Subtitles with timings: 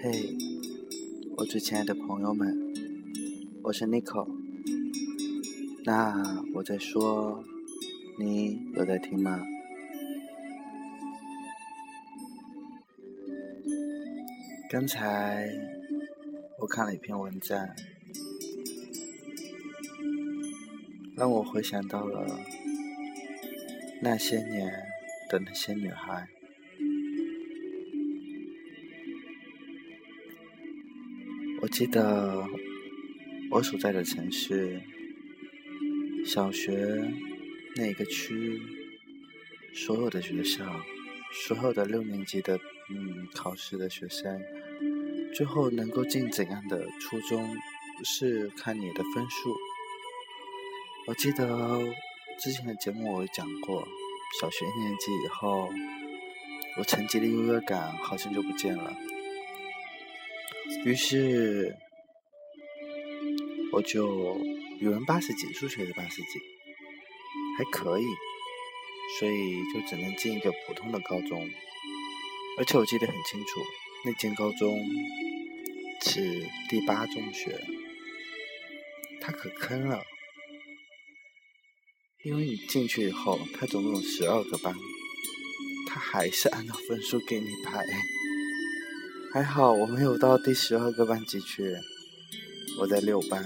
[0.00, 0.36] 嘿，
[1.36, 2.56] 我最亲爱的朋友们，
[3.64, 4.28] 我是 Nico。
[5.84, 7.42] 那我在说，
[8.16, 9.44] 你有在听吗？
[14.70, 15.50] 刚才
[16.60, 17.68] 我看了一篇文章，
[21.16, 22.38] 让我回想到了
[24.00, 24.72] 那些年
[25.28, 26.28] 的那些女孩。
[31.68, 32.46] 记得
[33.50, 34.80] 我所在的城市，
[36.24, 37.12] 小学
[37.76, 38.60] 那个区，
[39.74, 40.64] 所有的学校，
[41.32, 42.58] 所有的六年级的
[42.90, 44.40] 嗯考试的学生，
[45.34, 47.56] 最后能够进怎样的初中，
[48.04, 49.54] 是看你的分数。
[51.06, 51.78] 我记得
[52.40, 53.86] 之前的节目我有讲过，
[54.40, 55.68] 小学一年级以后，
[56.78, 58.96] 我成绩的优越感好像就不见了。
[60.84, 61.74] 于是，
[63.72, 64.38] 我就
[64.80, 66.38] 语文八十几，数学是八十几，
[67.58, 68.04] 还可以，
[69.18, 71.48] 所以就只能进一个普通的高中。
[72.58, 73.60] 而且我记得很清楚，
[74.04, 74.78] 那间高中
[76.02, 77.60] 是第八中学，
[79.20, 80.02] 它可坑了，
[82.24, 84.74] 因为你进去以后，它总共有十二个班，
[85.88, 87.84] 它还是按照分数给你排。
[89.30, 91.76] 还好我没有到第十二个班级去，
[92.80, 93.44] 我在六班，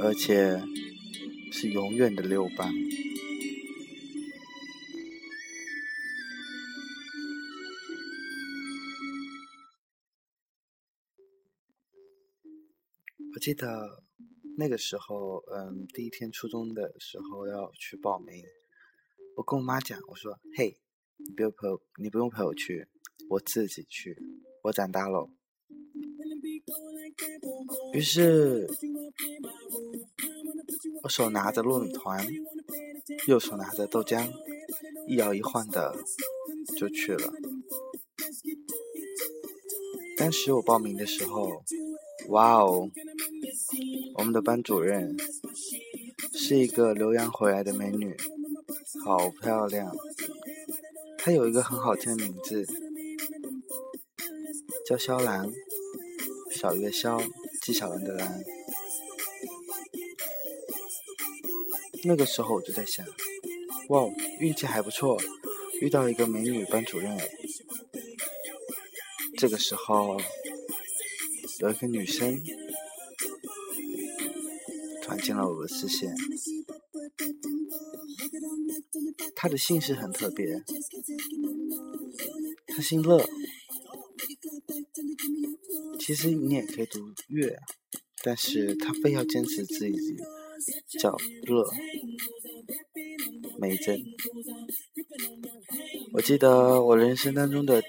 [0.00, 0.62] 而且
[1.52, 2.72] 是永远的六班。
[13.34, 14.02] 我记得
[14.56, 18.44] 那个时候，嗯，第一天初中的时候要去报名，
[19.36, 20.78] 我跟我妈讲，我说：“嘿，
[21.16, 21.56] 你不用陪，
[22.00, 22.86] 你不用陪我去，
[23.28, 24.16] 我自己去。”
[24.62, 25.28] 我长大了，
[27.94, 28.68] 于是，
[31.02, 32.26] 我手拿着糯米团，
[33.26, 34.30] 右手拿着豆浆，
[35.08, 35.96] 一摇一晃的
[36.76, 37.32] 就去了。
[40.18, 41.64] 当时我报名的时候，
[42.28, 42.90] 哇哦，
[44.16, 45.16] 我们的班主任
[46.34, 48.14] 是一个留洋回来的美女，
[49.02, 49.90] 好漂亮，
[51.16, 52.66] 她有一个很好听的名字。
[54.90, 55.48] 叫肖兰，
[56.50, 57.22] 小月肖，
[57.62, 58.42] 纪晓岚的兰。
[62.02, 63.06] 那个时候我就在想，
[63.90, 64.04] 哇，
[64.40, 65.16] 运气还不错，
[65.80, 67.16] 遇到一个美女班主任。
[69.38, 70.20] 这个时候，
[71.60, 72.42] 有一个女生
[75.04, 76.12] 闯进了我的视线，
[79.36, 80.60] 她的姓氏很特别，
[82.66, 83.24] 她姓乐。
[86.00, 87.56] 其实你也可以读月，
[88.24, 90.16] 但是他非要坚持自己
[90.98, 91.14] 叫
[91.46, 91.70] 乐
[93.58, 94.02] 梅珍。
[96.14, 97.82] 我记得我人生当中的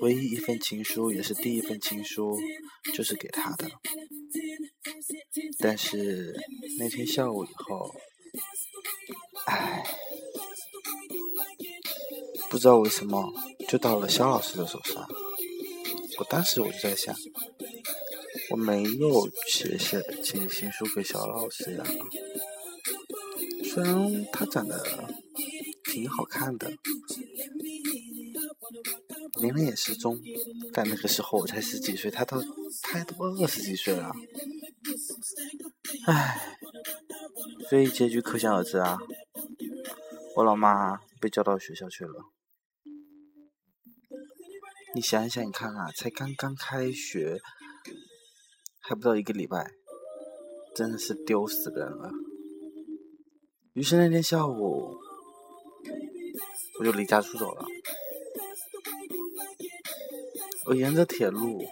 [0.00, 2.38] 唯一一份情书，也是第一份情书，
[2.94, 3.68] 就是给他的。
[5.58, 6.34] 但是
[6.78, 7.94] 那天下午以后，
[9.46, 9.84] 唉，
[12.48, 13.32] 不知道为什么
[13.68, 15.06] 就到了肖老师的手上。
[16.18, 17.14] 我当时我就在想。
[18.56, 21.84] 没有写写写情书给小老师呀，
[23.64, 25.14] 虽然他长得
[25.84, 26.72] 挺好看的，
[29.40, 30.18] 年龄也适中，
[30.72, 32.42] 但那个时候我才十几岁，他都
[32.82, 34.12] 他都二十几岁了，
[36.06, 36.58] 唉，
[37.68, 38.98] 所以结局可想而知啊，
[40.36, 42.24] 我老妈被叫到学校去了。
[44.94, 47.38] 你想想，你看啊，才刚刚开学。
[48.88, 49.72] 还不到一个礼拜，
[50.76, 52.08] 真的是丢死人了。
[53.72, 54.96] 于是那天下午，
[56.78, 57.66] 我就离家出走了。
[60.66, 61.64] 我沿着铁路，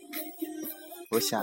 [1.13, 1.41] 我想，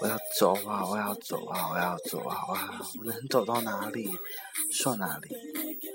[0.00, 4.08] 我要走啊，我要走啊，我要走啊，我能走到哪里
[4.72, 5.36] 算哪里，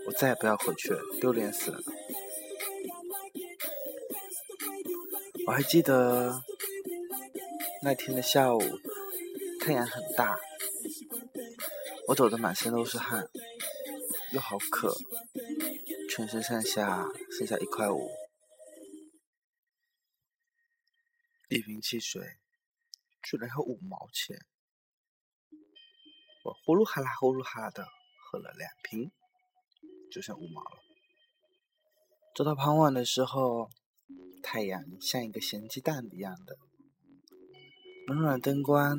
[0.06, 1.82] 我再也不要回去了，丢脸死了。
[5.48, 6.44] 我还记得。
[7.84, 8.62] 那天的下午，
[9.60, 10.40] 太阳很大，
[12.08, 13.28] 我走的满身都是汗，
[14.34, 14.94] 又好渴，
[16.08, 18.08] 全身上下剩下一块五，
[21.50, 22.22] 一瓶汽水
[23.24, 24.38] 居然要五毛钱，
[26.44, 27.84] 我呼噜哈啦呼噜哈啦的
[28.24, 29.12] 喝了两瓶，
[30.12, 30.84] 就剩五毛了。
[32.36, 33.72] 走到傍晚的时候，
[34.44, 36.56] 太阳像一个咸鸡蛋一样的。
[38.12, 38.98] 暖暖的灯光，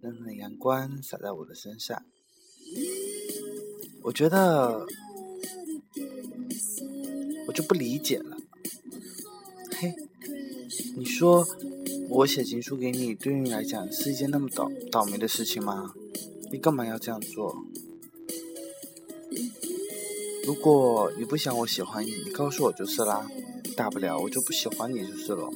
[0.00, 2.02] 暖暖的阳光洒在我的身上，
[4.02, 4.86] 我觉得
[7.46, 8.38] 我就不理解了。
[9.76, 9.94] 嘿，
[10.96, 11.46] 你说
[12.08, 15.92] 我写情书给你，对于你来讲是一件那么倒倒霉的事情吗？
[16.50, 17.62] 你干嘛要这样做？
[20.46, 23.28] 如果你不想我喜欢你，你告诉我就是啦，
[23.76, 25.50] 大不了我就不喜欢你就是了。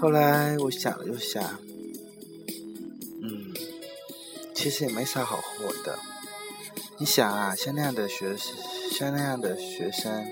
[0.00, 1.60] 后来我想了又想，
[3.22, 3.52] 嗯，
[4.54, 5.98] 其实也没啥好后悔的。
[6.98, 8.56] 你想啊，像那样的学生，
[8.90, 10.26] 像那样的学生，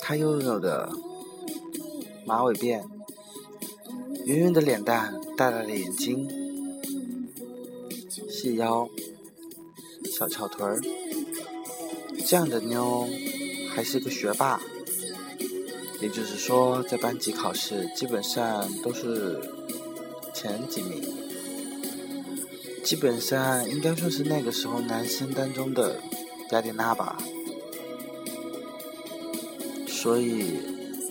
[0.00, 0.90] 他拥有的
[2.26, 2.84] 马尾辫、
[4.26, 6.28] 圆圆的脸蛋、大大的眼睛。
[8.28, 8.88] 细腰、
[10.04, 10.80] 小翘臀儿，
[12.26, 13.08] 这样的妞
[13.70, 14.60] 还是个学霸，
[16.00, 19.40] 也就是说，在班级考试基本上都是
[20.32, 21.02] 前几名，
[22.84, 26.00] 基本上应该算是那个时候男生当中的
[26.50, 27.18] 雅典娜吧。
[29.86, 30.52] 所以，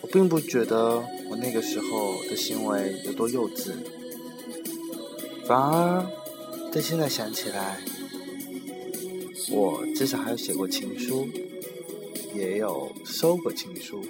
[0.01, 3.72] 我并不觉得我那个时候的行为有多幼稚，
[5.45, 6.06] 反而。
[6.69, 7.81] 但现在想起来，
[9.50, 11.28] 我至少还有写过情书，
[12.36, 14.01] 也有收过情书。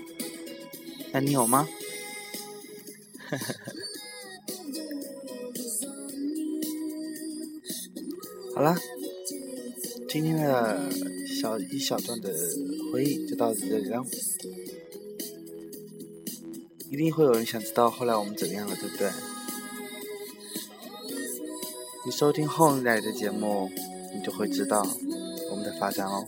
[1.18, 1.68] 那你有吗？
[8.54, 8.75] 好了，
[10.08, 10.92] 今天的
[11.42, 12.31] 小一小段的
[12.94, 14.06] 回忆就到这里了。
[16.92, 19.10] 一定会有人想知道后来我们怎样了，对不对？
[22.06, 23.72] 你收听后来的节目，
[24.14, 24.86] 你就会知道
[25.50, 26.28] 我们的发展哦。